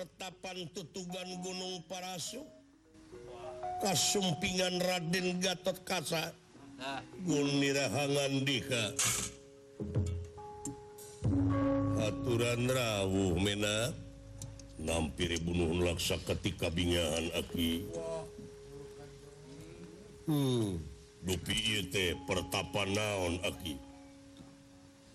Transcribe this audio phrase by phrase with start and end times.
[0.00, 2.40] pertapan tutugan Gunung Parasu.
[3.84, 6.32] Kasumpingan Raden Gatot Kasa
[7.28, 8.96] Gunirahangan Dika.
[12.00, 13.92] Aturan rawuh mena.
[14.80, 17.84] Nampiri bunuh laksa ketika bingahan aki.
[20.24, 20.80] Hmm.
[21.20, 23.89] Dupi te pertapan naon aki?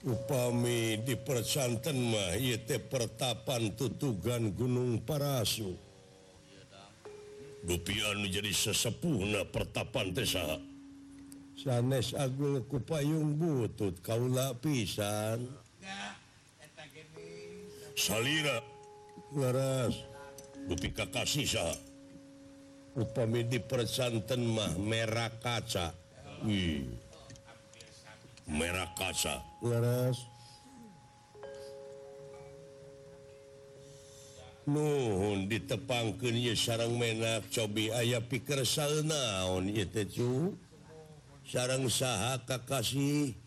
[0.05, 5.73] upami dipercanten mah yete pertapan tutugan Gunung Parasu.
[7.65, 10.61] Dupian menjadi sesepuna pertapan Tesa
[11.65, 15.49] sanes Agul kupayung butut kaula pisan.
[17.95, 18.59] Salira
[19.33, 19.95] laras
[20.67, 21.65] dupi kakasih sa
[22.93, 25.95] upami dipercanten mah merah kaca.
[26.43, 27.04] Wih.
[28.45, 29.41] merah kasa
[34.65, 40.57] Nuhun ditepangkan sarang menak cobi ayah pikir sal naon itu
[41.45, 43.37] sarang saha kakasih.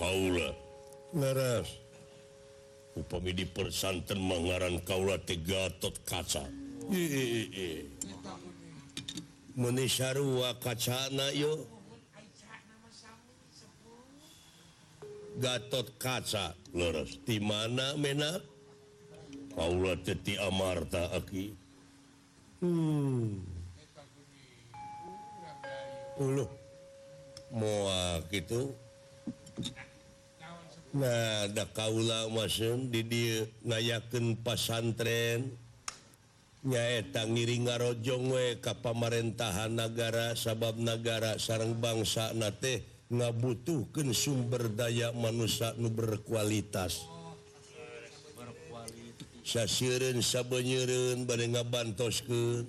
[0.00, 0.48] Kaula.
[1.12, 1.68] Laras
[2.96, 6.48] upami di persanten mengaran kaula tiga tot kaca.
[9.56, 11.75] Menisarua kacana yuk
[15.36, 17.20] Gatot kaca leres.
[17.24, 18.40] Di mana mena?
[19.52, 21.46] Paula Teti Amarta Aki.
[22.64, 23.44] Hmm.
[26.16, 26.48] Uluh.
[27.52, 28.72] Moa gitu.
[30.96, 35.52] Nah ada kaula masem di dia ngayaken pasantren
[36.66, 45.14] nyaeta ngiring ngarojong we ka pamarentahan negara sabab negara sarang bangsa nate ngabutuhkan sumber daya
[45.14, 47.06] manusia nu berkualitas.
[49.46, 52.66] Sasiren sabenyeun bade ngabantoskeun.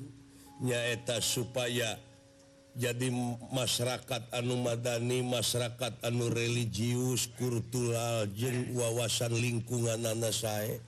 [0.58, 2.02] Nyaeta supaya
[2.74, 3.14] jadi
[3.53, 10.81] masyarakat anu madani masyarakat anu religius kultural jeung wawasan lingkungan anak saya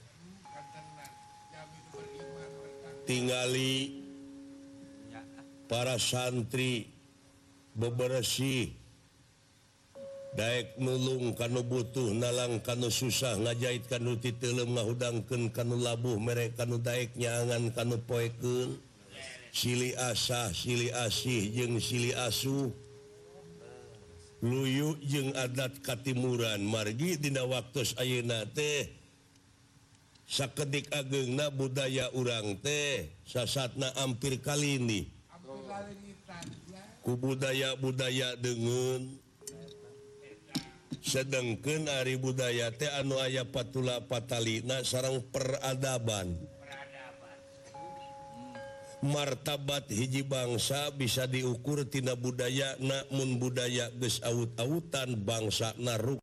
[3.10, 4.06] tinggali
[5.66, 6.94] para santri
[7.74, 8.79] bebersih.
[10.30, 16.78] Daek nulung kanu butuh nalang kanu susah ngajahit kanu titelem ngahudangkeun kanu labuh mere kanu
[16.78, 18.78] daek nyangan kanu poekeun.
[19.50, 22.70] Sili asah sili asih jeung sili asuh.
[24.46, 26.62] Luyu jeung adat katimuran.
[26.62, 28.86] Margi dina waktu ayeuna teh.
[30.30, 33.10] Sakedik agengna budaya urang teh.
[33.26, 35.02] Sasatna ampir kali ini
[37.04, 39.18] ku budaya budaya dengeun
[41.00, 46.36] sedangkan Ari budaya teh anu aya patula patalina sarang peradaban.
[49.00, 56.20] Martabat hiji bangsa bisa diukur tina budaya namun budaya ges aut-autan bangsa naruk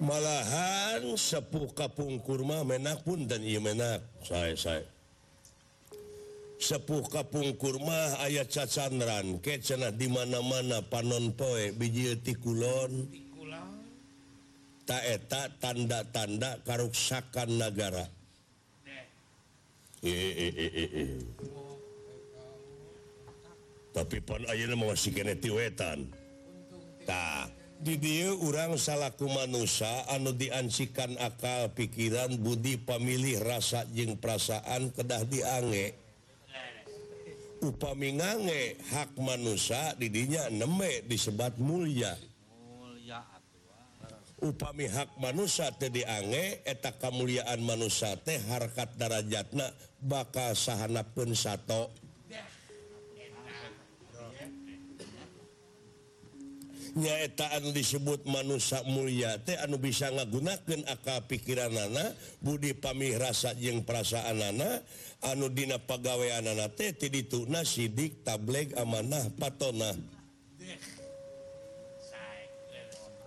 [0.00, 4.00] malahan sepuh kapung kurma menak pun dan ia menak.
[4.24, 4.99] Saya saya
[6.60, 9.40] sepuh kapung kurma ayat cacandran.
[9.40, 13.08] Kecena dimana-mana panon poe biji tikulon
[14.84, 18.10] taeta tanda-tanda karuksakan negara
[20.02, 21.14] e, eh, e, eh, e, eh,
[23.94, 26.10] tapi pan ayatwetan
[27.06, 27.48] tak.
[27.80, 35.24] Di dia orang salahku manusia anu diansikan akal pikiran Budi pamilih rasa jeng perasaan kedah
[35.24, 35.96] diange.
[37.60, 42.16] upamingange hak manusia didinya neme disebat mulia.
[44.40, 49.68] Upami hak manusia tadiange eta kemuliaan manusia teh harkat darajatna
[50.00, 51.92] bakal sahana pun satu
[56.96, 63.86] nyaetaan disebut manusia mulia teh anu bisa ngagunakan aka pikiran nana Budi pamih rasa jeung
[63.86, 64.82] perasaan nana
[65.22, 69.92] anu dina pegawaian nana teh dituna sidik tablek amanah patona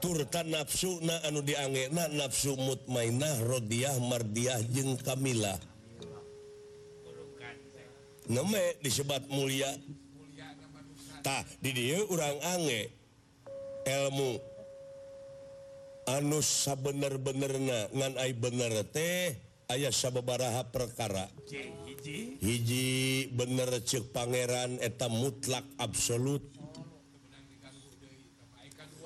[0.03, 5.55] turta nafsu na anu diangena nafsu mutmainah rodiah mardiah jeung Kamila.
[8.27, 9.71] Neme disebat mulia.
[11.23, 13.02] Tak di dia orang ange.
[13.85, 14.39] ilmu
[16.07, 19.35] anus bener-benerna ngan ai bener teh
[19.71, 21.31] ayah sababaraha perkara.
[22.43, 26.43] Hiji bener cek Pangeran eta mutlak absolut.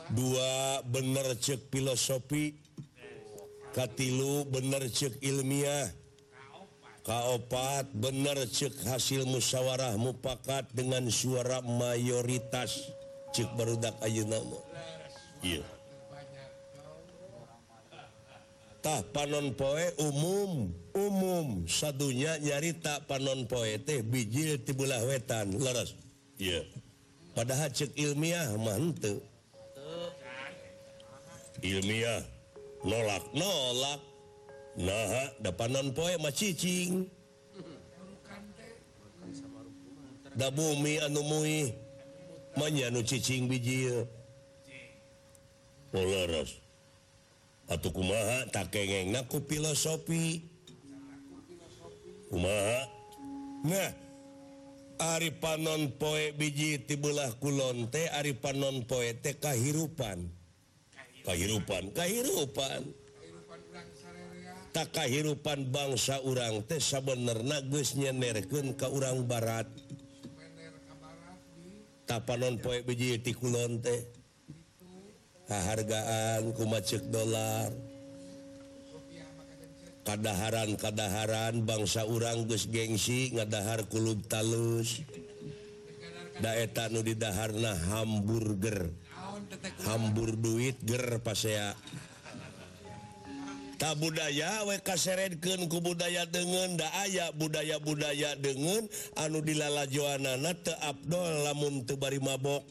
[0.10, 2.58] Dua bener cek filosofi.
[3.78, 5.94] Katlu bener cek ilmiah.
[7.06, 12.97] Kaopat bener cek hasil musyawarah mupakat dengan suara mayoritas.
[13.34, 14.64] cik barudak ayeuna mah
[15.44, 15.64] ieu
[18.88, 21.68] tah panon poe umum umum.
[21.68, 25.92] Sadunya nyarita panon poe teh bijil tibelah wetan leres.
[26.40, 26.64] Ieu
[27.36, 29.20] padahal cek ilmiah mantu
[31.60, 32.24] ilmiah.
[32.88, 33.24] Nolak.
[33.34, 34.00] Nolak.
[34.78, 37.10] Nah da panon poe mah cicing.
[40.38, 41.87] Da bumi anu muih.
[42.58, 43.88] manyanu cicing biji
[47.68, 49.12] atau kumaha tak kengeng.
[49.12, 50.44] Naku filosofi
[52.32, 52.80] kumaha?
[53.68, 53.92] Nah.
[54.98, 60.26] Ari panon poe biji tibelah kulon teh Ari panon poe teh kahirupan.
[61.22, 61.94] Kahirupan.
[61.94, 62.82] Kahirupan.
[64.74, 69.70] Tak kahirupan bangsa urang teh sabenerna geus nyenerkeun ka urang barat.
[72.08, 74.02] tapanon poe biji ti kulon teh
[75.48, 77.72] kahargaan kumacek dolar.
[80.08, 85.04] Kadaharan kadaharan bangsa urang Gus gengsi ngadahar kulub talus.
[86.40, 88.88] Daeta nu didaharna hamburger.
[89.84, 91.76] Hambur duit ger pasea.
[93.78, 98.90] tak budaya WKken ku budaya dengan nda aya budaya-budaya dengan
[99.22, 102.66] anu dilala Joanana te Abdul lamun tebari mabok.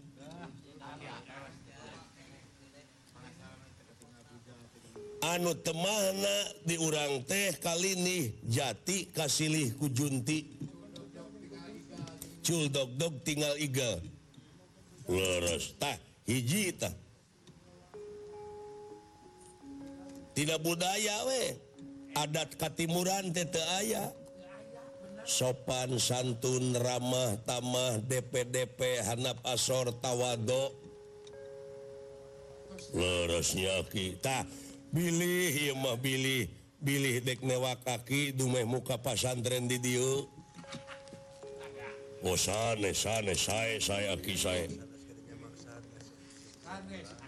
[5.27, 6.37] Anu temana
[6.67, 10.47] diurang teh kali nih jati kasihih kujunti
[12.47, 13.99] culdogdog tinggal iga
[15.11, 15.99] lurustah
[16.31, 16.95] hijitah
[20.37, 21.57] tidak budaya we.
[22.13, 24.13] Adat Katimuran tete aya.
[25.27, 30.77] Sopan santun ramah tamah DPDP Hanap asor tawado.
[32.93, 34.47] Leresnyakitah
[34.93, 36.47] pilih mah pilih
[36.77, 40.13] Billy deknewa kaki dumeh muka pasantren di dia
[42.21, 44.69] Oh sana sana saya saya kisah
[46.63, 47.26] saya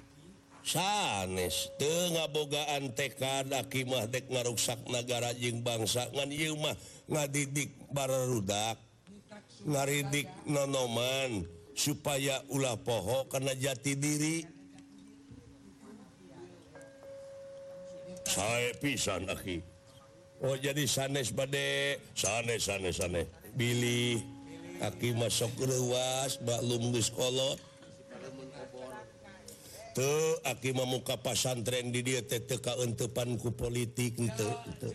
[0.69, 6.77] sanes sanestengah bogaan TKda Kimahdek ngaruksak negara Jing bangsa ngan Yumah
[7.09, 8.77] ngadidik barudak
[9.65, 14.37] ngaridik nonoman supaya ulah poho karena jati diri.
[18.29, 19.65] Saya pisan aki.
[20.45, 23.27] Oh jadi sanes bade sanes sanes sanes.
[23.57, 24.21] Billy
[24.85, 27.68] aki masuk luas baklum biskolot
[29.99, 34.91] tuh aki memuka pasantren di dia TTK entepanku politik ente, ente.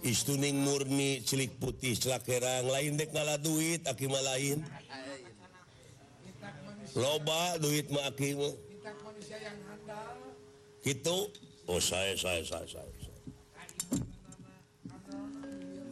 [0.00, 4.64] istuning murni cilik putih celakerang lain dek ngalah duit aki mah lain.
[6.96, 8.54] Loba duit mah aki mah.
[10.80, 11.18] Gitu.
[11.68, 12.92] Oh saya saya saya saya,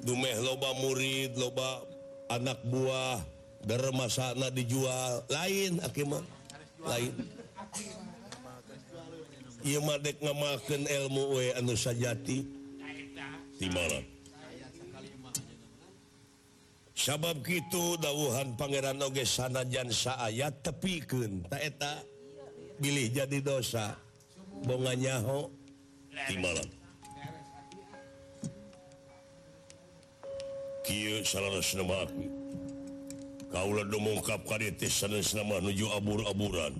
[0.09, 1.85] dumeh loba murid loba
[2.33, 3.21] anak buah
[3.69, 5.21] dermasana dijual.
[5.29, 6.36] Lain aki mah.
[6.85, 7.13] lain.
[9.67, 12.45] Imadek ngamakan ilmu we anu sajati.
[13.57, 14.05] Di malam
[16.97, 22.03] sabab gitu dauhan Pangeran Oge sanajan saat tepiken taeta
[22.83, 23.97] pilih jadi dosa.
[24.65, 25.53] Bonganyaho
[26.33, 26.65] di malam
[30.81, 32.36] Kiyo salah nama aku
[33.57, 36.77] Kaula mengungkap karitis sanes nama nuju abur-aburan.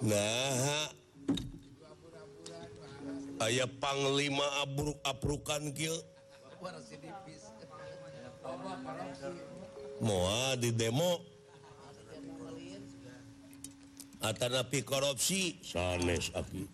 [0.00, 0.88] Nah,
[3.44, 5.92] aya panglima abruk aprukan kieu.
[10.00, 11.20] Moa di demo
[14.24, 16.64] Atanapi korupsi sanes aki.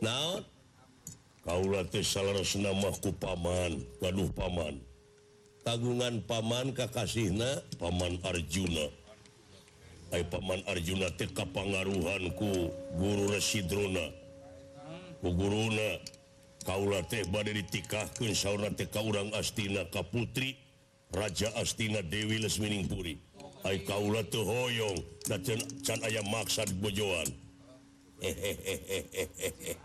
[0.00, 0.48] Naon?
[1.44, 4.80] Kaula teh salaresna mah ku paman, waduh paman.
[5.62, 8.86] tagungan Paman Kakasihna Paman Arjuna.
[10.12, 12.52] Hai Paman Arjuna TK pengaruhanku
[13.00, 14.12] guru Residrona
[15.22, 16.02] Guruna
[16.62, 20.58] Kaula teh badai ditikahkan sauna TK urang Astina Kaputri
[21.14, 23.18] Raja Astina Dewi Lesminingpuri.
[23.62, 24.98] Hai Kaula tuh hoyong
[25.30, 25.42] dan
[25.86, 27.30] can aya maksad bojoan.
[28.22, 29.78] Hehehe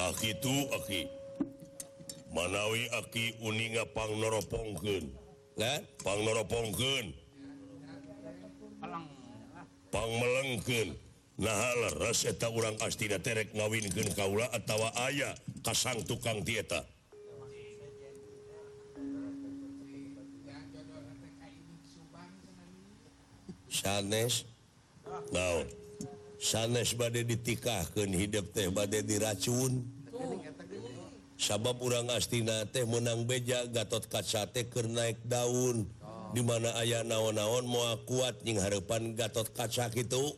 [0.00, 1.19] tak itu aki.
[2.30, 5.04] manawi aki uningapangnoropongkeun
[6.06, 7.06] pangnoropongkeun
[9.90, 10.88] pangmelengkeun
[11.40, 15.34] nahal ras eta urang astina terek ngawinkeun kaula atawa aya
[15.66, 16.86] kasang tukang dieta
[23.70, 24.44] sanes?
[25.30, 25.64] Nah
[26.40, 29.84] sanes badai ditikahkan hidup teh badai diracun
[31.40, 35.88] sabab urang astina teh menang beja Gatot Kacate ke naik daun.
[36.04, 36.36] Oh.
[36.36, 40.36] Dimana ayah naon-naon mau kuat ying harapan Gatot Kaca gitu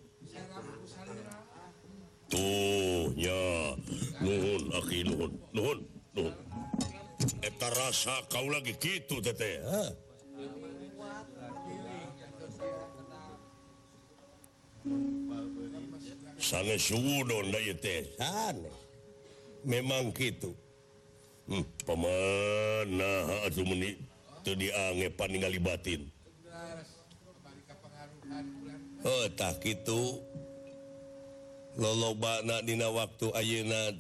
[2.33, 3.77] tuhnya
[4.25, 5.79] nuhun aki nuhun nuhun
[6.17, 6.35] nuhun.
[7.45, 9.85] Eta rasa kau lagi gitu tete ha?
[16.41, 18.03] Sange sudon da teh.
[18.17, 18.73] Sange.
[19.63, 20.57] Memang gitu
[21.49, 23.97] hmm, pemenit
[24.43, 25.31] tuh diangepan
[25.63, 26.01] batin
[29.07, 30.21] oh, tak itu
[31.79, 32.15] lolo
[32.63, 33.97] Dina waktu Ayeuna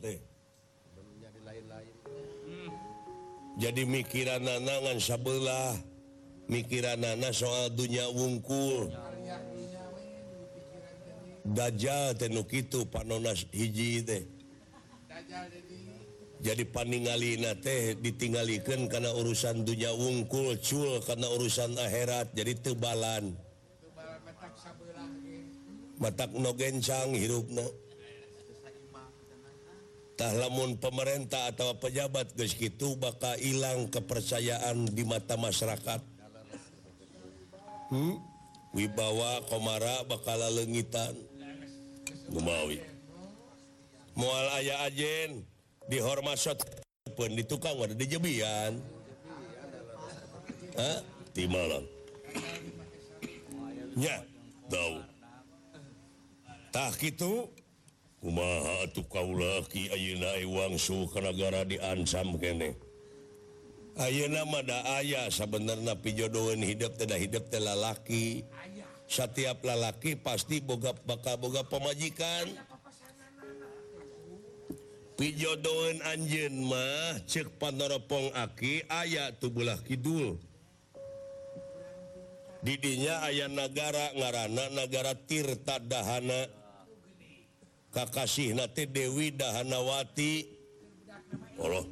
[3.61, 5.77] jadi mikiran nanangan sabelah.
[6.49, 8.93] Mikiran nana soal dunya wungkul.
[11.43, 14.25] Dajjal tenuk itu panonas hiji teh.
[16.43, 22.35] jadi paningalina teh ditinggalikan karena urusan dunia ungkul cul karena urusan akhirat.
[22.35, 23.31] Jadi tebalan.
[26.03, 27.71] Matak no mata nogencang hirupnatah
[30.35, 36.03] lamun pemerintah atau pejabat guys gitu bakal hilang kepercayaan di mata masyarakat.
[37.95, 38.19] Hmm?
[38.75, 41.15] wibawa Komara bakal lengitan
[42.33, 42.81] Gumawi.
[44.19, 45.52] Mual ayah ajen.
[45.93, 46.41] dihormat
[47.13, 48.81] pun di tukang ada dijebian
[51.37, 51.85] di malam
[54.01, 54.17] ya
[54.73, 55.05] tahu
[56.73, 57.53] tak gitu
[58.23, 62.79] kumaha tuh kaulah ki ayeuna wangsu negara diancam kene?
[63.99, 68.47] Ayeuna mah da aya sabenerna pijodohan hidup tidak hidup teh lalaki.
[69.05, 72.49] Setiap lalaki pasti boga bakal boga pemajikan
[75.17, 80.41] pijodoen anjen mah cek Panoropong Aki ayat tubulah Kidul.
[82.63, 86.47] Didinya ayah negara ngaranak negara Tirta Dahana.
[87.93, 90.47] Kakasih Nate Dewi Dahanawati.
[91.61, 91.85] Allah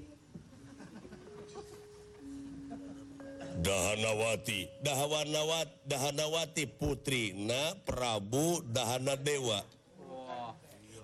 [3.61, 9.61] Dahanawati Dahawanawat Dahanawati Putri Na Prabu Dahana Dewa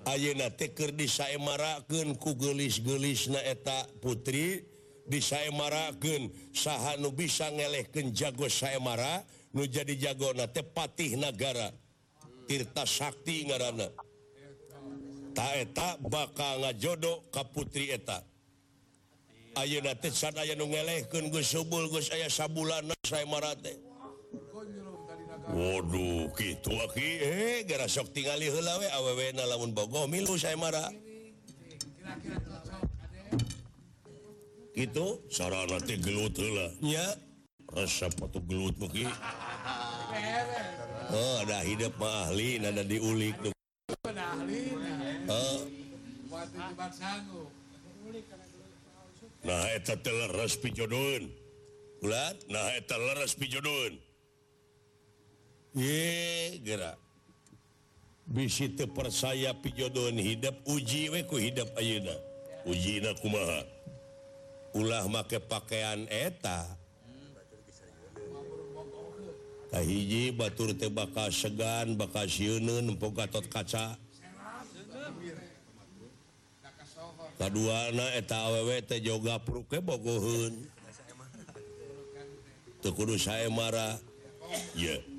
[0.07, 4.63] Ayeuna teker disaemarakeun ku gelis-gelis naeta putri
[5.11, 6.31] disaemarakeun.
[6.55, 11.75] Saha nu bisa ngelehkeun jago saemara nu jadi jagona teh patih nagara.
[12.47, 13.91] Tirta Sakti ngaranna
[15.35, 18.23] Ta eta bakal ngajodo ka putri eta.
[19.59, 23.86] Ayeuna teh san aya nu ngelehkeun geus subul geus aya sabulana saemara teh.
[25.47, 30.35] Waduh gitu ah, aki eh, gara sok tingali heula we awewe na lamun bogo milu
[30.35, 30.91] saya marah
[34.77, 35.25] gitu?
[35.33, 36.69] Sarana teh gelut heula.
[36.85, 37.17] Nya
[37.73, 39.09] resep atuh gelut meuki
[41.15, 43.55] oh ada hidup mah ahli ada diulik tuh.
[49.47, 51.31] Nah eta teh leres pijodoan
[52.03, 54.06] ulat nah eta leres pijodoan
[55.77, 56.97] ye gerak.
[58.27, 62.17] Bisi percaya pijodohan hidup uji weku hidup Ayeuna.
[62.67, 63.63] Ujina kumaha.
[64.75, 66.67] Ulah make pakaian eta.
[69.71, 73.95] Kahiji batur teh bakal segan bakal sieuneun empo gatot kaca.
[77.39, 80.67] Kaduana eta awewe teh joga pruke bogoheun.
[82.83, 84.03] Teu kudu saya marah
[84.75, 85.16] ya yeah.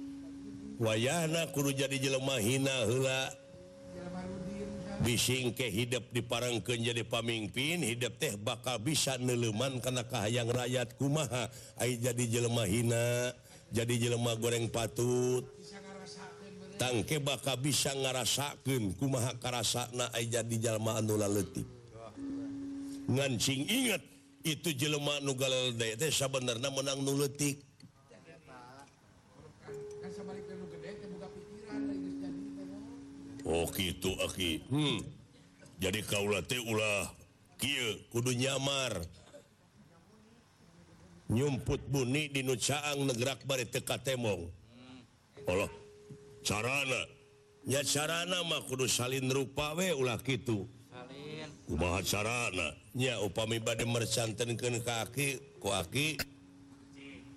[0.78, 3.22] wayana kudu jadi jelemah hina hela
[5.02, 10.98] bising ke hidup di parangken jadi pamimpin hidup teh bakal bisa neleman karena kahayang rakyat
[10.98, 11.54] kumaha.
[11.78, 13.34] Ay jadi jelemah hina
[13.70, 15.46] jadi jelemah goreng patut.
[16.78, 21.66] Tangke bakal bisa ngarasakan kumaha karasana ay jadi jelma anu laletik.
[23.08, 24.04] Ngancing ingat
[24.46, 27.67] itu jelema nu galal teh sebenarnya menang nuletik
[33.48, 35.00] Oh gitu Aki hmm.
[35.80, 37.08] jadi kaula ulah
[38.12, 39.02] kudu nyamar.
[41.28, 44.48] Nyumput bunyi di nucaang negerak bari teka temong.
[45.48, 45.72] Allah
[46.44, 47.02] carana.
[47.68, 50.68] Nya carana mah kudu salin rupa we ulah gitu
[51.68, 52.72] kumaha carana?
[52.96, 56.18] Nya upami bade mercantenkeun ka aki ku aki.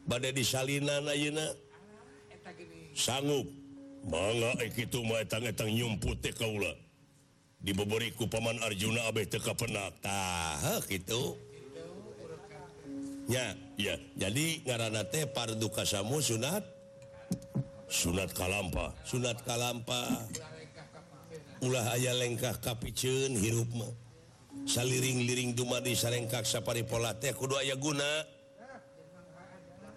[0.07, 1.45] Bade disalinan ayeuna.
[2.95, 3.47] Sanggup.
[4.07, 6.73] mangatang yumput kaula.
[7.61, 10.57] Diboboriku Paman Arjuna Abeh teka penata
[10.89, 11.37] gitu.
[13.29, 14.01] Ya ya.
[14.17, 16.65] Jadi ngaranate parduka samu sunat?
[17.91, 18.97] Sunat kalampa.
[19.05, 20.25] Sunat kalampa.
[21.61, 23.93] Ulah aya lengkah kapicun hirup mah.
[24.65, 28.25] Saliring-liring dumadi sarengkak sapari pola teh kudu aya guna.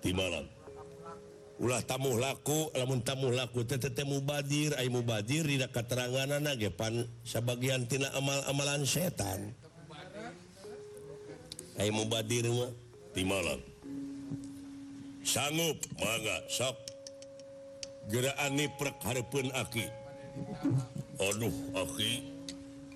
[0.04, 0.53] Di malam
[1.62, 8.86] ulah tamu laku lamun tamu laku TT mubadir Ay mubadir tidak keterangan nagepan sebagiantina amal-amalan
[8.88, 9.54] setan.
[11.78, 12.46] Ay mubadir
[13.14, 13.60] di malam.
[15.24, 16.78] Sanggup mangga sok.
[18.12, 19.88] Gerakan niprek harapun aki.
[21.22, 22.34] Aduh aki.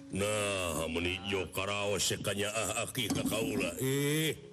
[0.07, 4.46] Nah meni jo karaos sekanya ah aki kakaula eh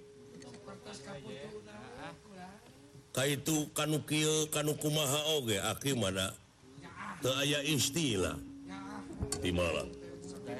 [3.15, 6.35] Ka itu kanukil kanukumaha oge aki mana
[7.23, 8.35] ke aya istilah.
[9.39, 9.87] Di malam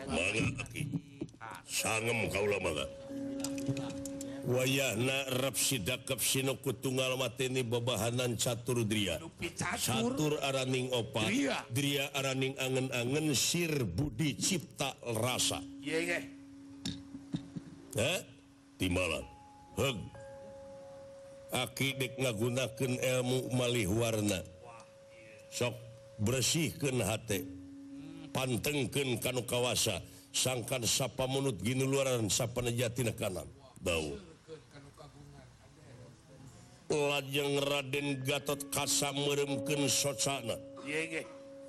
[0.07, 0.83] mangga aki.
[1.67, 2.87] Sangem kaula mangga
[4.45, 9.17] wayahna rap sidakap sinuku tunggal mateni babahanan catur dria
[9.81, 11.33] catur araning opat
[11.73, 15.65] dria araning angen-angen sir budi cipta rasa.
[15.81, 16.23] Yeah, yeah.
[17.95, 18.21] Eh?
[18.75, 19.23] di malam
[19.79, 19.97] Heg
[21.55, 24.43] akidek ngagunakan ilmu malih warna
[25.55, 25.79] sok
[26.19, 27.47] bersihkan hati
[28.35, 30.03] pantengken kanu kawasa
[30.35, 33.47] sangkan sapa menurut gini luaran sapa sappanjati kanan
[33.79, 34.19] bau.
[36.95, 40.55] Lajeng Raden Gatot kasa meremken socana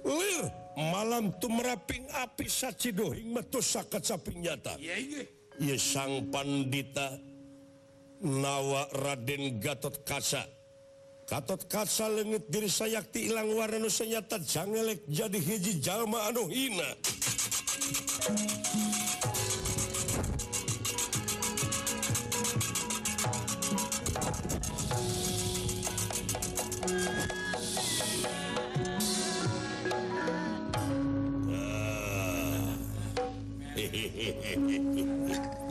[0.06, 0.44] Lir,
[0.78, 4.78] malam tuh meraping api sacidohing metu sakat sapi nyata
[5.82, 7.16] sang pandita
[8.22, 10.46] nawa Raden Gatot kasa
[11.26, 16.86] Gatot kasa legit diri sayakti ilang warna nu senyata janganlek jadi hiji jalma anu hina
[16.86, 16.94] ah.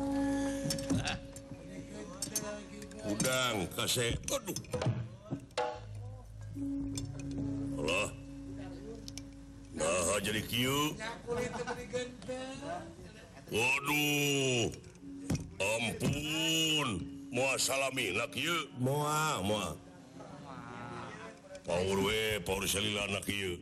[3.24, 4.52] udang kasih aduh.
[7.80, 8.08] Allah
[9.72, 10.92] nah jadi kieu
[13.48, 14.68] waduh.
[15.54, 16.88] Ampun.
[17.32, 19.72] Moal salamina kieu moal moal
[21.64, 23.56] power we power selilana kieu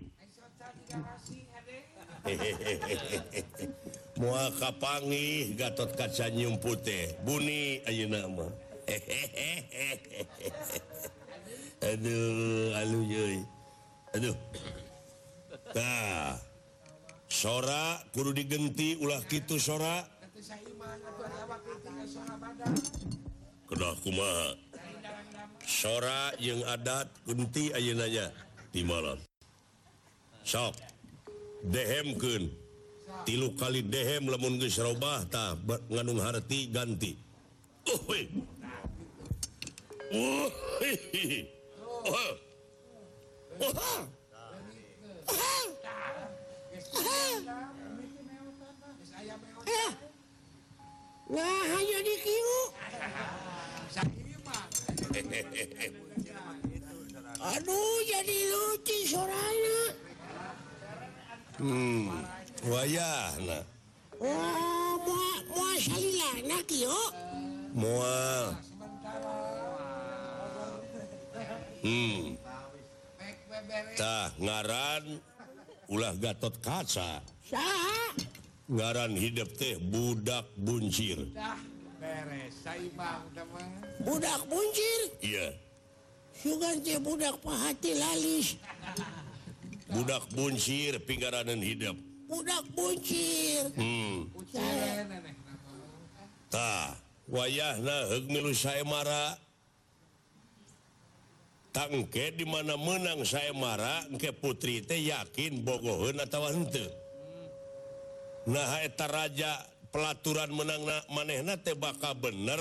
[4.18, 7.14] mua kapangi Gatot Kacanyum putih.
[7.22, 8.50] Buni Ayu nama
[11.92, 13.42] aduh aluy
[14.12, 14.36] aduh.
[15.72, 16.36] Nah,
[17.32, 20.04] sora kudu digenti ulah gitu sora.
[23.72, 24.48] Kedah kumaha?
[25.64, 28.28] Sora yang adat genti ayeunanya
[28.68, 29.16] di malam.
[30.44, 30.76] Sok.
[31.62, 32.52] Dehemkeun.
[33.22, 35.54] Tilu kali dehem lamun geus robah tah
[35.86, 37.14] ngandung harti ganti.
[37.86, 38.26] Uh,
[57.42, 59.80] Aduh jadi lucu suaranya.
[61.56, 62.12] Hmm,
[62.68, 63.71] wayah nah.
[76.22, 77.18] Gatot kaca.
[78.70, 81.18] Ngaran hidup teh budak buncir.
[84.06, 85.00] Budak buncir?
[85.18, 85.50] Yeah.
[87.02, 88.54] budak pahati lalis.
[89.90, 91.98] Budak buncir pinggaranan hidup.
[92.30, 93.66] Budak buncir.
[93.74, 94.30] Hmm.
[96.52, 96.92] ta
[97.32, 99.40] wayah nah melu saya marah
[101.72, 106.46] tangke dimana menang saya marah ke putri teh yakin Bogohun atau
[108.44, 109.52] naheta raja
[109.88, 112.60] pelaturan menang manehna teh baka bener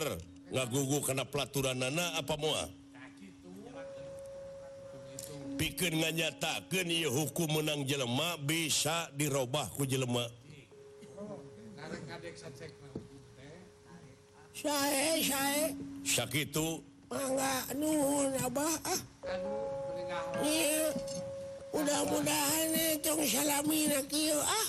[0.52, 2.82] ngagugu gugu karena pelaturan nana apa mua
[5.62, 10.26] pikir nganyatakan iya hukum menang jelema bisa dirubah ku jelema.
[14.58, 15.66] Saya saya
[16.02, 16.82] sakit itu
[17.76, 19.02] nuhun Abah ah
[21.72, 24.68] mudah-mudahan tong salami na kieu ah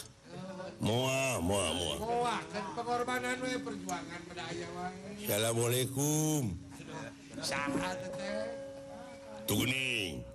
[0.83, 1.95] Moa, moa, moa.
[2.03, 5.15] Moa, kan pengorbanan we perjuangan berdaya wae.
[5.23, 6.59] Assalamualaikum.
[7.39, 8.51] Saha teh?
[9.47, 10.27] Tuning.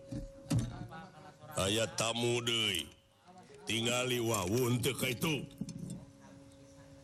[1.60, 2.88] Aya tamu deui.
[3.68, 5.44] Tingali wawun teu ka itu.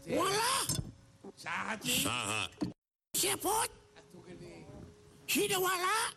[0.07, 0.55] Wala.
[1.35, 1.75] Saha?
[1.83, 2.43] Saha.
[3.11, 3.82] Sepot.
[5.33, 6.13] Hidawala.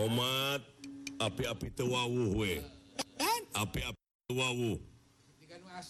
[0.00, 0.64] Omat
[1.20, 2.64] api-api tewawuh we.
[3.20, 3.40] Dan?
[3.52, 4.00] Api-api
[4.32, 4.80] tewawuh.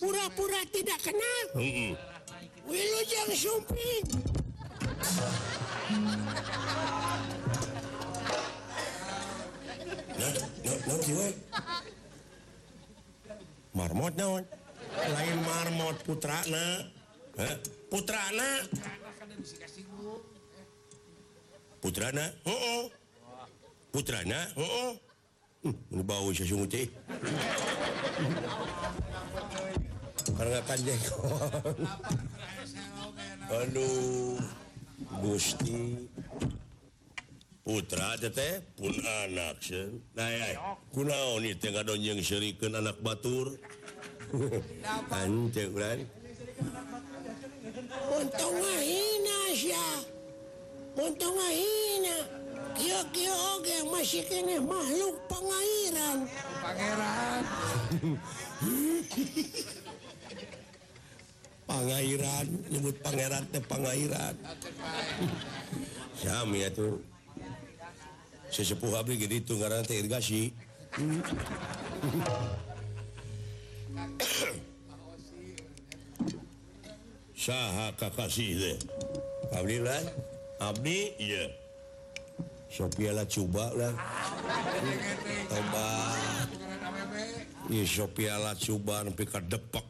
[0.02, 1.44] Pura-pura tidak kenal.
[1.54, 1.90] Mm -mm.
[2.66, 4.02] Wilujeng Sumping.
[10.18, 10.30] Nah,
[10.66, 11.33] nah, nah.
[13.70, 14.42] Marmot naon?
[14.90, 16.90] Lain marmot putrana.
[17.38, 17.54] Eh?
[17.87, 18.66] Putrana.
[18.66, 19.00] Putrana
[21.80, 22.84] putrana oh, oh.
[23.92, 24.92] putrana oh,
[25.64, 26.30] hmm, bau
[30.36, 31.00] karena panjang
[33.50, 34.38] Aduh
[35.18, 36.06] Gusti.
[37.60, 39.58] Putra tete pun anak
[40.16, 40.30] nah,
[40.94, 41.44] kunaon
[41.82, 43.58] donjeng serikan anak batur.
[45.20, 45.66] Ante,
[50.98, 52.40] Untung hina.
[52.81, 56.24] Yoge masih kene makhluk pengairan
[56.64, 57.44] Pangeran
[61.68, 62.46] Pangairan.
[62.72, 64.35] Nyebut pangeran teh pangairan
[66.16, 67.05] Sami itu
[68.48, 70.50] sesepuh abdi gitu itu ngaran teh irigasi.
[70.96, 71.22] Hmm.
[77.40, 78.76] Saha kakasih deh
[79.57, 79.96] Abdi lah
[80.60, 81.48] Abdi iya.
[82.68, 83.72] Sophia lah coba.
[83.72, 83.96] Lah
[88.60, 89.88] coba pika depak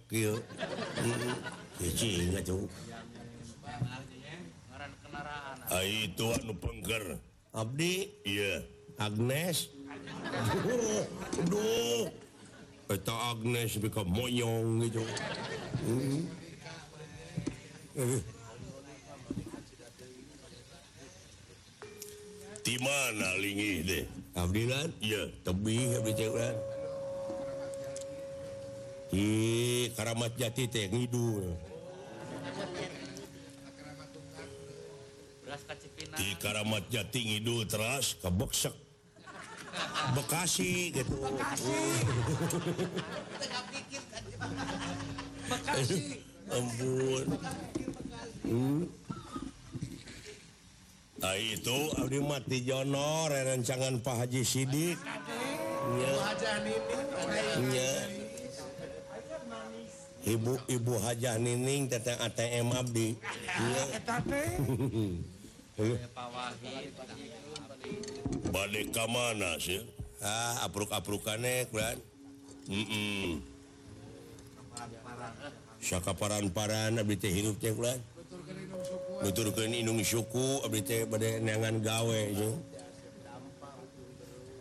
[5.83, 7.19] itu anu pengker
[7.51, 8.07] Abdi?
[8.23, 8.63] Iya.
[9.03, 9.75] Agnes?
[11.51, 12.07] Duh
[12.91, 15.03] Eta Agnes bika monyong gitu
[15.83, 16.23] Hmm
[22.71, 24.05] di mana linggih deh
[24.39, 26.55] Abdilan iya tebih abdi cewek
[29.11, 29.27] di
[29.99, 31.51] Karamat Jati teh ngidul
[36.15, 38.75] di Karamat Jati ngidul teras ke Beksek
[40.15, 41.83] Bekasi gitu Bekasi
[45.51, 46.03] Bekasi
[46.55, 47.27] ampun
[48.47, 48.83] hmm.
[51.21, 54.97] Nah itu Abdi mati Jono rencangan Pak Haji Sidik.
[60.25, 61.93] Ibu-ibu Hajah Nining.
[61.93, 63.21] Teteh ATM Abdi.
[65.81, 65.97] Eh,
[68.53, 69.81] Badai ke mana sih?
[70.21, 71.97] Ah apruk-aprukane kurang
[72.69, 73.41] mm -mm.
[75.81, 78.01] Syakaparan-paran Abdi teh hirup hidupnya kurang
[79.21, 80.65] beturkanung suku
[81.09, 82.23] badangan gawe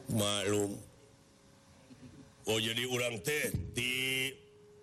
[0.09, 0.71] maklum.
[2.49, 4.33] Oh jadi urang teh di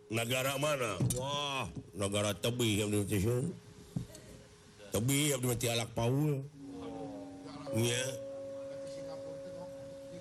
[0.09, 0.97] negara mana?
[1.19, 1.67] Wah
[1.99, 2.87] negara tebi
[5.67, 6.41] alak Paul.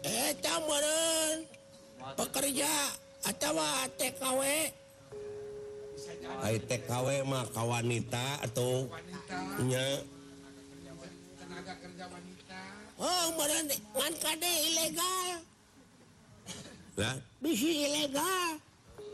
[0.05, 0.31] Eh
[2.17, 2.71] pekerja
[3.25, 3.57] atau
[3.97, 4.41] TKW
[6.65, 9.85] TKW maka wanita ataunya
[12.95, 13.27] Oh
[14.71, 15.43] ilegal.
[16.95, 17.15] Lah?
[17.43, 18.55] Bisi ilegal.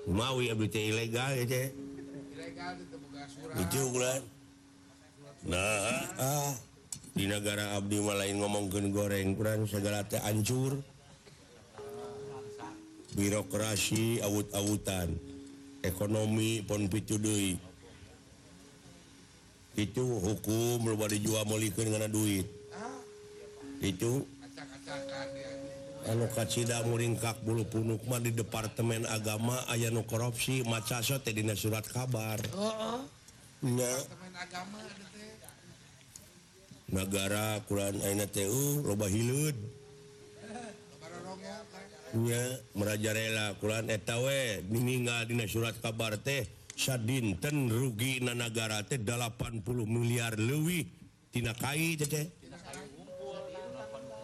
[0.06, 0.54] Mau ya
[0.86, 1.70] ilegal ya cek
[3.58, 4.22] itu bulan.
[5.50, 6.52] Nah ah,
[7.18, 10.80] di negara Abdi malain ngomongken goreng kurang segala teh hancur
[13.18, 15.31] birokrasi awut-awutan.
[15.82, 17.58] ekonomi pon pitu duit.
[19.78, 22.46] Itu hukum berubah dijual melikin ngana duit.
[23.82, 24.26] Itu
[26.10, 31.34] anu kacida muringkak bulu punuk mah di departemen agama aya nu korupsi maca so teh
[31.34, 32.42] dina surat kabar.
[32.58, 33.02] Oh, oh.
[33.62, 33.86] nya
[34.42, 34.82] agama
[36.90, 39.54] negara Quran aina teh uh, loba hileud
[42.76, 50.36] merajarela Quran etawe meninggal di surat kabar teh Sadinten rugi na negara teh 80 miliar
[50.36, 50.88] lebih
[51.32, 51.96] Tina Kai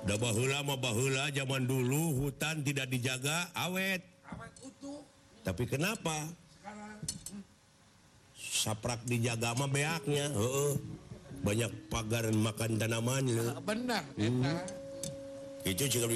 [0.08, 0.80] Dabahlama
[1.36, 4.00] zaman dulu hutan tidak dijaga awet,
[4.32, 4.52] awet
[5.43, 6.32] tapi kenapa?
[8.39, 10.80] Saprak dijaga mah beaknya oh,
[11.45, 14.58] banyak pagar makan tanamannya ah, benar hmm.
[15.67, 16.10] itu juga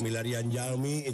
[0.00, 1.04] milarian Jami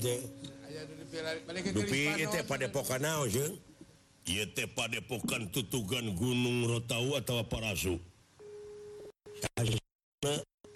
[4.70, 7.98] padepokan tutugan Gunung Rotau atau parasu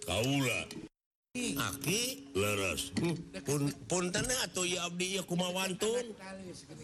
[0.08, 0.60] Kaula.
[1.38, 2.32] Aki?
[2.34, 2.90] Leres.
[3.44, 6.16] Pun punten atau ya abdi ya kumawantun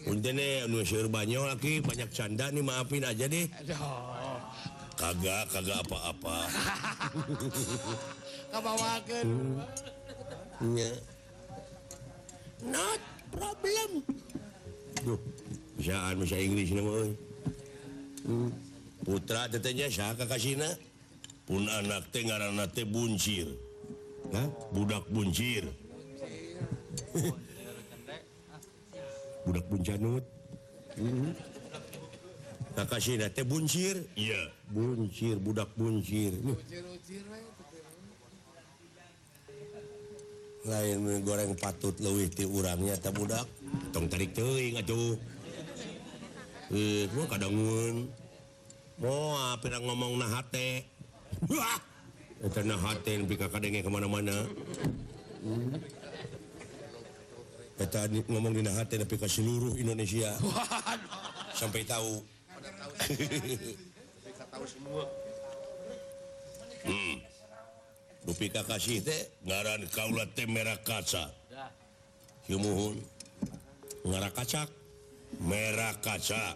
[0.05, 0.37] punten
[0.69, 3.49] nusir banyol aki banyak canda nih maafin aja deh.
[4.95, 6.37] Kagak kagak apa-apa.
[8.55, 9.59] kabawakeun.
[10.63, 10.87] Nya.
[12.63, 13.99] not problem
[15.03, 15.19] Duh,
[15.75, 17.11] bisaan bisa Inggris nama
[18.23, 18.49] hmm.
[19.03, 20.71] putra tetenya saha kakasina
[21.43, 23.51] pun anak teh ngaranna teh buncir
[24.31, 24.47] Hah?
[24.71, 25.67] budak buncir
[29.45, 30.23] budak buncanut
[30.95, 31.35] hmm.
[32.79, 37.54] kakasina teh buncir iya buncir budak buncir buncir, buncir, buncir
[40.65, 43.45] lain goreng patut lewiti urangnya tak budak.
[43.93, 45.15] Tong tarik teing aduh
[46.73, 48.09] eh mau kadangun
[48.97, 50.81] mau apa ngomong nah hati
[51.45, 51.77] wah!
[52.41, 54.49] Itu nah hati yang bika kadangnya kemana-mana.
[57.75, 60.35] Eta ngomong di hati tapi ke seluruh Indonesia.
[61.59, 62.23] Sampai tahu.
[64.51, 65.03] tahu semua.
[66.85, 67.34] Hmm.
[68.25, 71.31] dupi Kakasih teh ngaran Kaula teh merah kaca
[72.49, 72.97] Hyumuhun
[74.05, 74.69] ngara kacak
[75.41, 76.53] merah kaca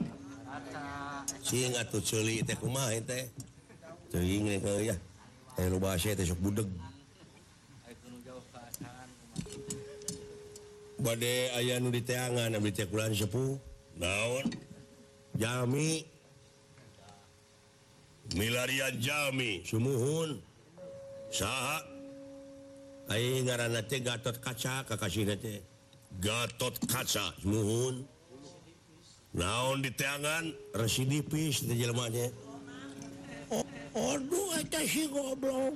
[1.42, 3.26] sing atuh ceuli teh kumaha teh
[4.10, 4.96] teuing nih ke ya.
[5.54, 6.70] Teh lu bahasa teh sok budeg.
[11.00, 13.56] Bade aya nu diteangan abdi teh bulan sepuh.
[14.00, 14.46] naon?
[15.40, 16.04] Jami.
[18.36, 19.64] Milarian jami.
[19.66, 20.49] Sumuhun.
[24.02, 25.30] Gatot kaca kakasih
[26.18, 28.06] Gatot kaca muhun.
[29.30, 30.50] Naon di teangan?
[30.74, 32.34] Residipis di Jermannya
[33.54, 34.18] oh,
[35.14, 35.74] goblok.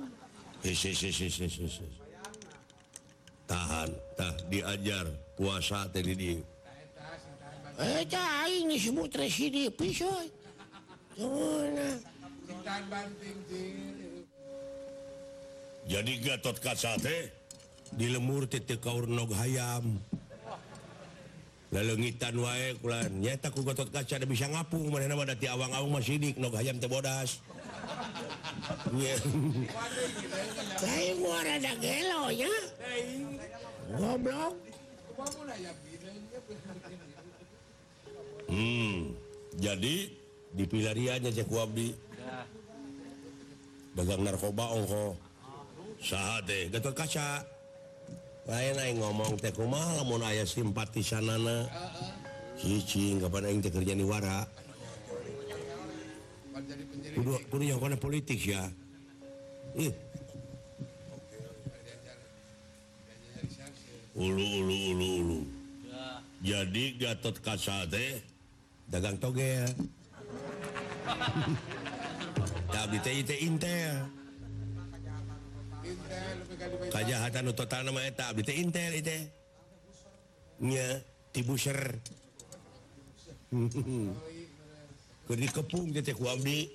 [3.44, 6.32] Tahantah diajar puasa tadi di
[8.70, 10.02] disebut residipis
[15.84, 17.32] jadi Gatot Kasate
[17.94, 20.00] di lemur titik kaurnog hayam.
[21.74, 26.78] Lalutan waekulnya tak Gatot kaca ada bisa ngapung mana ti awang-awang masih dik nog hayam
[26.78, 27.42] tebodas
[31.80, 32.54] gelo ya?
[33.94, 34.54] Goblok.
[38.44, 39.16] Hmm,
[39.58, 39.96] jadi
[40.54, 41.90] dipilariannya Jack Wabdi.
[43.94, 45.23] Dagang narkoba ongko.
[46.92, 47.28] kaca.
[48.44, 51.64] Lain ngomong teh malam aya simpatisan nana
[52.60, 54.44] cicing kepada yang kerja di wara.
[57.48, 58.68] Kudu yang kena politik ya.
[59.80, 59.92] Ih.
[64.14, 65.40] ulu ulu ulu ulu.
[66.44, 68.20] Jadi Gatot Kaca teh
[68.92, 69.68] dagang toge ya.
[72.74, 74.23] Tapi teh teh intel
[76.90, 78.30] kejahatan total nama eta.
[78.30, 79.16] Abdi teh intel itu
[80.62, 81.02] nya
[81.34, 81.98] ti buser
[85.26, 86.70] keur dikepung teh teh ku abdi.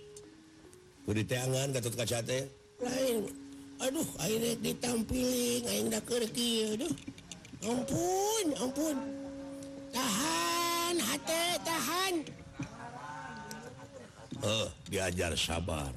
[1.06, 2.43] Keur diteangan gatot kaca teh
[2.80, 3.28] lain
[3.80, 6.93] aduh aing ditampiling aing da keur kieu aduh.
[7.60, 8.97] Ampun ampun.
[9.91, 12.13] Tahan hati tahan.
[14.39, 15.91] Eh diajar sabar.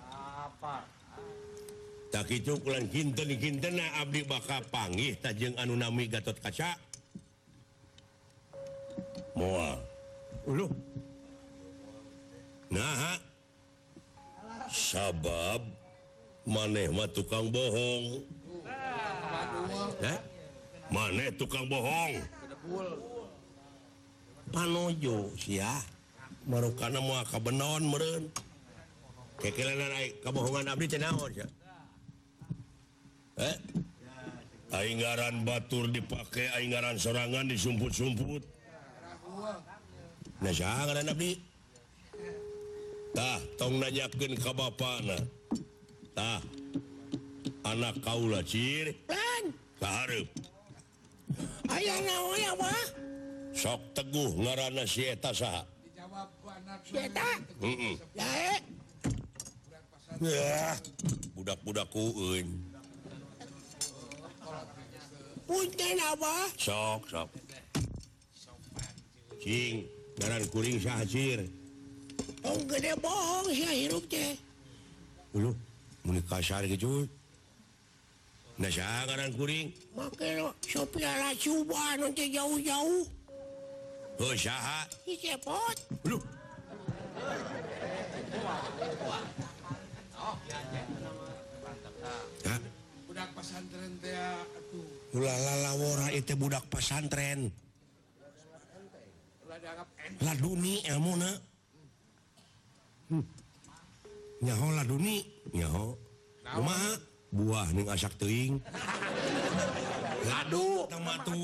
[0.00, 0.93] Sabar.
[2.14, 6.78] tak itu pulang kinten-kinten Abdi baka panggih tajjeng anu nami Gatot kaca.
[9.34, 9.82] Mual
[10.46, 10.70] ulu
[12.70, 13.18] nah
[14.70, 15.58] sabab
[16.46, 18.22] maneh mah tukang bohong.
[19.98, 20.18] Eh?
[20.94, 22.22] maneh tukang bohong.
[24.54, 25.82] Panojo sia.
[26.46, 28.30] Marukana mau kabenon meureun.
[29.42, 31.63] Kekelenan ai kabohongan abdi teh naon sia?
[33.38, 33.56] eh?
[34.74, 38.50] Aingaran Batur dipakai Aingaran serangan disumput-sumputah
[43.54, 45.22] tong nanyakin ke Bapaktah
[47.64, 48.98] anak Kaula ciri
[53.54, 55.62] sok teguh ngaran sieta sah
[61.34, 62.73] budak-budak kuin
[65.46, 67.28] punten apa sok sok
[69.42, 69.84] cing
[70.16, 71.44] ngaran kuring sahajir
[72.48, 74.32] oh gede bohong sih hirup teh
[75.36, 75.52] ulu
[76.04, 77.04] muni kasar gitu
[78.56, 79.74] nah sah ngaran kuring?
[79.98, 83.04] Makai sopir ala cuba nanti jauh-jauh
[84.22, 85.76] oh sah si cepot
[86.08, 86.18] ulu
[90.24, 90.93] Oh, yeah, yeah.
[93.14, 94.86] budak pesantren teh ah, atuh.
[95.14, 97.46] Ulah lawora itu budak pesantren.
[99.46, 101.30] Pasantren laduni elmuna
[103.14, 103.24] hmm.
[104.42, 105.22] nyaho laduni
[105.54, 105.94] nyaho.
[106.42, 106.90] Kumaha
[107.30, 108.58] buah ning asak teuing.
[110.26, 110.90] Ladu.
[110.90, 111.38] Tamatu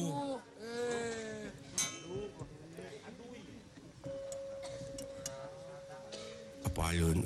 [6.66, 7.18] apa alun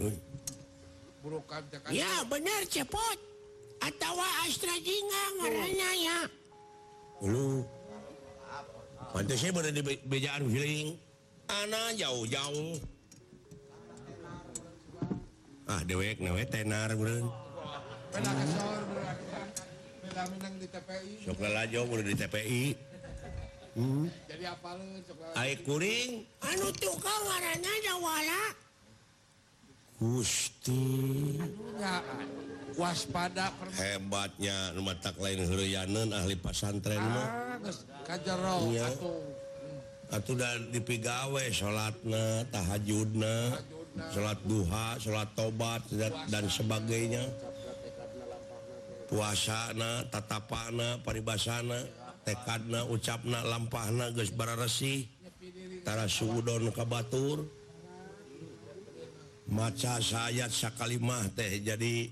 [1.89, 3.34] ya benar cepot.
[3.85, 4.17] atau
[4.49, 6.05] Astra Jingang warnanya oh.
[6.05, 6.19] ya.
[7.21, 7.49] Dulu.
[9.15, 10.99] Pantas saya berada di be bejaan feeling.
[11.47, 12.81] Ana jauh-jauh.
[15.69, 17.29] Ah, dewek nawe tenar beureun.
[20.61, 21.13] di TPI.
[21.25, 22.63] Sok lalajo beureun di TPI.
[23.75, 24.07] Hmm.
[24.31, 24.87] Jadi apa lu?
[25.03, 25.35] lalajo.
[25.35, 26.11] Ai kuring
[26.43, 28.64] anu tukang ngaranna Jawala.
[29.95, 30.83] Gusti
[32.75, 37.55] waspada hebatnya mata lain Huryanan ahli pasantren ah,
[38.67, 38.91] yeah.
[40.11, 43.63] atau dan dipigawe salatna tahajudna
[44.11, 47.25] salat duha salat tobat dan dan sebagainya.
[49.05, 51.77] Puasana tatapana paribasana
[52.25, 55.07] tekadna ucapna lampahna geus bararesih
[55.85, 57.45] Tara Suudon ka batur
[59.49, 62.09] maca sayat sakalimah teh jadi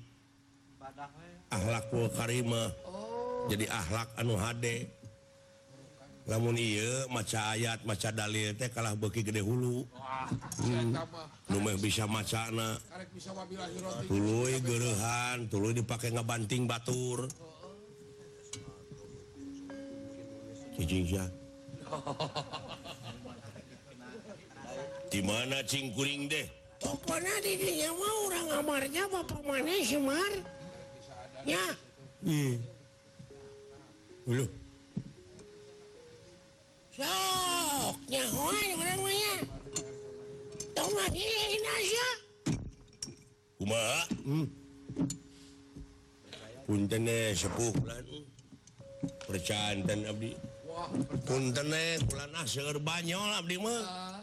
[1.52, 2.72] akhlakul Karimah.
[3.50, 4.86] Jadi akhlak anu HD
[6.22, 9.82] namun iya maca ayat maca dalil teh kalah beki gede hulu.
[9.90, 10.30] Wah,
[10.62, 10.94] hmm.
[11.50, 12.78] Nuh, bisa macana.
[14.06, 17.26] Dulu geruhan dulu dipakai ngebanting batur.
[20.72, 21.26] Cicing ya
[25.12, 26.61] di mana cingkuring deh?
[26.82, 30.32] pokoknya di didinya mah orang amarnya bapak mana semar.
[31.42, 31.64] Ya
[32.22, 32.54] hmm.
[34.26, 34.50] belum
[36.94, 39.34] sok nyahoan orang maya
[40.76, 42.08] tau gak dilihin aja
[43.58, 44.46] kumaha hmm.
[46.68, 48.06] puntene sepuh kulan
[49.26, 50.38] percantan abdi
[51.26, 54.20] puntene kulan ah seger banyol abdi mah ah,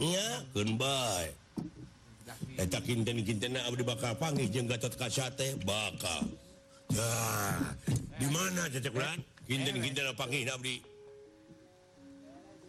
[0.00, 1.28] iya kenbai
[3.84, 6.28] bakal pangi jeng Gatot kasate bakal
[6.92, 7.10] ya
[8.16, 10.76] di mana cecek ulan kinten-kinten pangi Abdi.
[10.78, 10.96] Dimana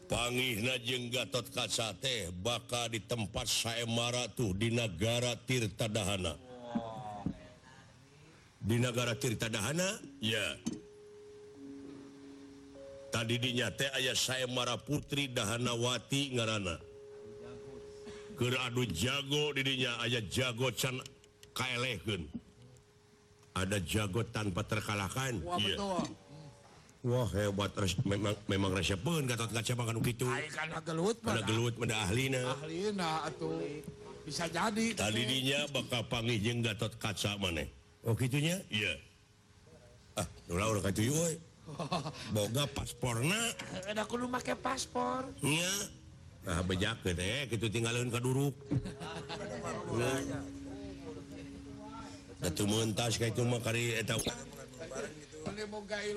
[0.10, 6.34] Pangihna jeung Gatot Kaca teh bakal di tempat saya marah tuh di negara Tirta Dahana
[8.58, 10.58] di negara Tirta Dahana ya.
[13.10, 16.89] Tadi dinyate ayah saya marah putri Dahanawati ngarana.
[18.40, 20.96] Aduh jago didinya aya jago can
[21.52, 22.24] kaelehkeun.
[23.52, 25.44] Ada jago tanpa terkalahkan.
[25.44, 25.76] Wah, yeah.
[25.76, 26.04] betul.
[27.00, 30.28] Wah hebat res, memang memang resep pun gatot kaca makan gitu.
[30.28, 31.32] Karena gelut mana?
[31.36, 32.44] Karena gelut mana ahlina.
[32.60, 33.60] Ahlina atuh
[34.24, 34.96] bisa jadi.
[34.96, 37.64] Tadi dinya bakal panggil jeng gatot kaca mana?
[38.08, 38.60] Oh gitunya?
[38.72, 38.96] Iya.
[38.96, 40.20] Yeah.
[40.20, 41.36] Ah, nula udah kata yoi.
[42.36, 43.52] Boga pasporna.
[43.88, 45.28] Ada kudu pakai paspor.
[45.44, 45.64] Iya.
[45.64, 45.80] Yeah.
[46.48, 48.56] nah, bejak gede gitu tinggalin kaduruk
[52.40, 54.16] Atuh mentas kayak itu mah kari eta.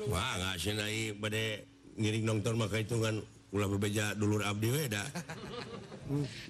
[0.06, 1.66] Wah, nggak sih nai bade
[1.98, 3.18] ngiring nonton maka itu kan
[3.50, 5.02] ulah bebeja dulur abdi we da.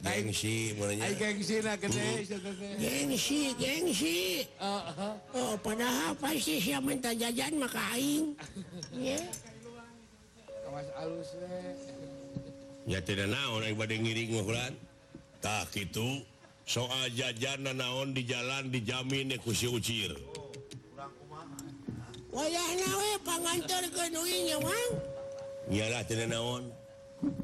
[0.02, 1.06] Gengsi mulanya.
[1.06, 2.26] Ai gengsi lah gede.
[2.34, 2.76] Hmm.
[2.82, 4.42] Gengsi, gengsi.
[4.58, 5.14] Uh-huh.
[5.38, 8.34] Oh, padahal pasti siapa minta jajan maka aing.
[9.06, 9.20] ya
[10.66, 11.91] Kawas alus we.
[12.86, 14.72] ya tidak naon ibadah ngiring ngukuran
[15.42, 16.22] tak itu
[16.66, 20.14] soal jajan naon di jalan dijamin ya kusi ucir.
[22.32, 24.90] Wayah nawe pangantar ke nuinya wang
[25.68, 26.64] iyalah tidak naon.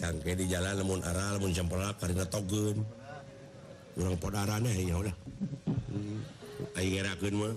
[0.02, 2.82] Tangke di jalan namun arah namun cemperak karena togen.
[3.94, 5.16] Kurang podarannya ya udah.
[5.90, 6.18] Hmm.
[6.78, 7.54] ayo ngerakin mah.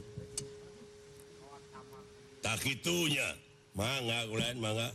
[2.41, 3.25] Tak itunya
[3.73, 4.89] mangga kulan mangga.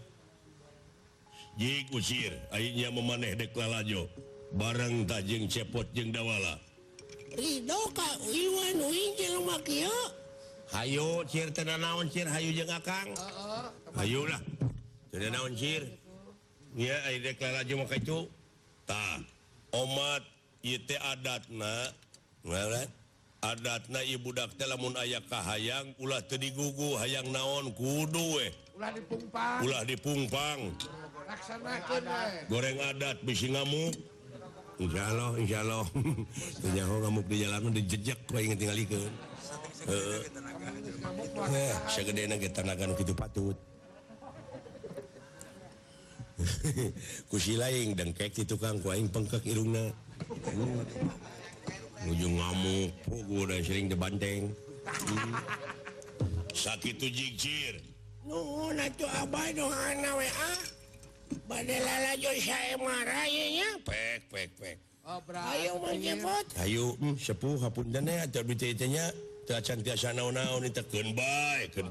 [1.92, 4.08] usir akhirnya memaneh dek lalajo.
[4.56, 6.60] Bareng tajjeng cepot jeng dawala.
[7.36, 8.78] Ridho Ka Iwan
[10.66, 11.22] Hayo
[11.78, 12.08] naon
[13.96, 14.42] Ayolah
[15.30, 15.52] naon
[19.76, 20.22] umat
[20.98, 21.92] adatna
[23.42, 28.42] adatna ibu dak lamun aya kahayang ulah tadi gugu hayang naon kudu
[29.62, 30.58] ulah dipungpang.
[32.46, 33.90] goreng adat bisi ngamu
[34.76, 35.88] Insya Allah Insya Allah.
[36.60, 39.12] Senyaho ngamuk di jalan di jejak kau ingin tinggal ikut.
[39.88, 40.20] Eh,
[41.48, 43.56] eh, segede nang ketanakan gitu patut.
[47.32, 49.88] Kusi lain dengkek di tukang ku aing pengkek irungna.
[50.44, 50.84] Uh,
[52.12, 54.52] ujung ngamuk pugu dan sering debanteng.
[54.84, 55.40] Hmm.
[56.52, 57.80] Sakit tuh jikcir
[58.26, 60.26] nuhun atuh abai dong anak wa
[66.98, 68.26] Hmm, sepuhpunnya eh,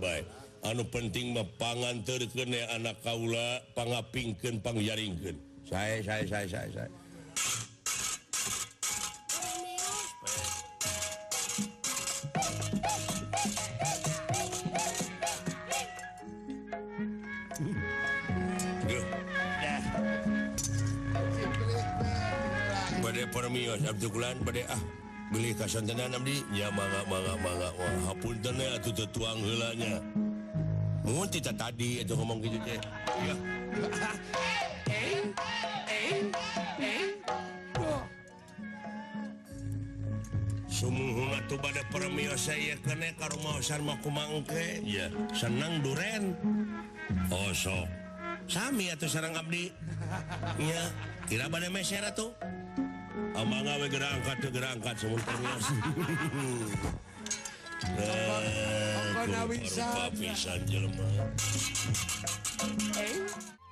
[0.04, 0.24] eh,
[0.66, 5.38] anu penting mepangan terkene eh, anak Kaula pangapingken pangjaringken.
[5.66, 6.92] Saya saya saya saya saya
[23.56, 24.82] Bade permios abdi kulan bade ah.
[25.32, 29.96] Beli kasantenan abdi nya mangga mangga mangga wah hapunten ya atuh teu tuang heula nya
[31.08, 32.76] mun tita tadi itu ngomong gitu teh
[33.24, 33.36] ya.
[40.68, 44.84] Sumuhuna tuh pada permios saya kene ka rumaosan mah kumangke.
[44.84, 45.08] Ya.
[45.32, 46.36] Senang duren.
[47.32, 47.88] Oh sok
[48.52, 49.72] sami atuh sareng abdi.
[50.60, 50.92] Ya.
[51.32, 52.55] Kira pada meser atuh Amang awe gerak angkat tuh
[53.44, 55.08] ngawe gerangkat gerangkat se
[60.16, 60.62] pisan
[62.96, 63.65] Eh?